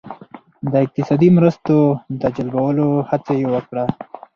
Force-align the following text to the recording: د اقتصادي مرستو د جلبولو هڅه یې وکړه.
د 0.71 0.73
اقتصادي 0.85 1.29
مرستو 1.37 1.77
د 2.19 2.23
جلبولو 2.35 2.87
هڅه 3.09 3.31
یې 3.39 3.47
وکړه. 3.53 3.85